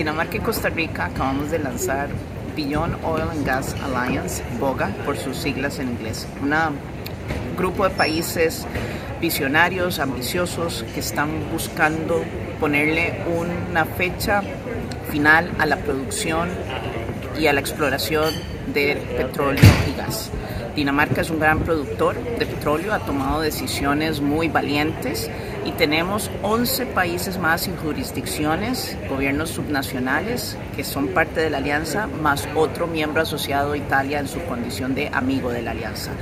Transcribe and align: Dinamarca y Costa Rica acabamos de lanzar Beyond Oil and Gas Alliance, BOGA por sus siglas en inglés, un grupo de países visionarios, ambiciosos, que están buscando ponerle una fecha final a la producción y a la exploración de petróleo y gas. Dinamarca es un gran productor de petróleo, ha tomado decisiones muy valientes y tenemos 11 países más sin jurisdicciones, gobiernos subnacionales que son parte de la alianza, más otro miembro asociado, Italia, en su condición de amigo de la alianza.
Dinamarca 0.00 0.38
y 0.38 0.40
Costa 0.40 0.70
Rica 0.70 1.04
acabamos 1.04 1.50
de 1.50 1.58
lanzar 1.58 2.08
Beyond 2.56 3.04
Oil 3.04 3.28
and 3.32 3.44
Gas 3.44 3.76
Alliance, 3.84 4.42
BOGA 4.58 4.88
por 5.04 5.18
sus 5.18 5.36
siglas 5.36 5.78
en 5.78 5.90
inglés, 5.90 6.26
un 6.40 6.54
grupo 7.54 7.84
de 7.84 7.90
países 7.90 8.66
visionarios, 9.20 9.98
ambiciosos, 9.98 10.86
que 10.94 11.00
están 11.00 11.28
buscando 11.52 12.24
ponerle 12.58 13.22
una 13.36 13.84
fecha 13.84 14.40
final 15.10 15.52
a 15.58 15.66
la 15.66 15.76
producción 15.76 16.48
y 17.40 17.46
a 17.46 17.52
la 17.54 17.60
exploración 17.60 18.34
de 18.74 18.96
petróleo 19.16 19.64
y 19.88 19.96
gas. 19.96 20.30
Dinamarca 20.76 21.22
es 21.22 21.30
un 21.30 21.40
gran 21.40 21.60
productor 21.60 22.14
de 22.38 22.46
petróleo, 22.46 22.92
ha 22.92 23.00
tomado 23.00 23.40
decisiones 23.40 24.20
muy 24.20 24.48
valientes 24.48 25.30
y 25.64 25.72
tenemos 25.72 26.30
11 26.42 26.86
países 26.86 27.38
más 27.38 27.62
sin 27.62 27.76
jurisdicciones, 27.76 28.96
gobiernos 29.08 29.50
subnacionales 29.50 30.56
que 30.76 30.84
son 30.84 31.08
parte 31.08 31.40
de 31.40 31.50
la 31.50 31.58
alianza, 31.58 32.06
más 32.06 32.46
otro 32.54 32.86
miembro 32.86 33.22
asociado, 33.22 33.74
Italia, 33.74 34.20
en 34.20 34.28
su 34.28 34.40
condición 34.44 34.94
de 34.94 35.08
amigo 35.08 35.50
de 35.50 35.62
la 35.62 35.70
alianza. 35.72 36.12